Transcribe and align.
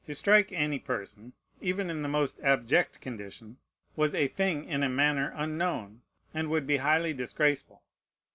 To 0.07 0.15
strike 0.15 0.51
any 0.51 0.79
person, 0.79 1.33
even 1.61 1.91
in 1.91 2.01
the 2.01 2.07
most 2.09 2.39
abject 2.41 3.01
condition, 3.01 3.57
was 3.95 4.15
a 4.15 4.27
thing 4.27 4.65
in 4.65 4.81
a 4.81 4.89
manner 4.89 5.31
unknown, 5.35 6.01
and 6.33 6.49
would 6.49 6.65
be 6.65 6.77
highly 6.77 7.13
disgraceful. 7.13 7.83